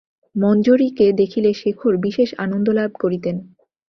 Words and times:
মঞ্জরীকে 0.35 1.05
দেখিলে 1.11 1.51
শেখর 1.53 1.93
বিশেষ 1.97 2.29
আনন্দলাভ 2.37 2.91
করিতেন। 2.99 3.35